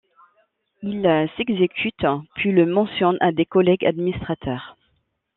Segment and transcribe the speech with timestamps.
[0.81, 4.75] Il s'exécute, puis le mentionne à des collègues administrateurs.